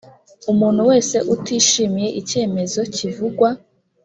umuntu 0.51 0.81
wese 0.89 1.15
utishimiye 1.33 2.09
icyemezo 2.21 2.79
kivugwa 2.95 3.49